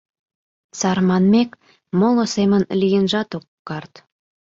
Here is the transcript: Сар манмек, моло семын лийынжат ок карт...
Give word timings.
Сар 0.79 0.99
манмек, 1.07 1.49
моло 1.99 2.23
семын 2.35 2.61
лийынжат 2.81 3.29
ок 3.37 3.45
карт... 3.67 3.93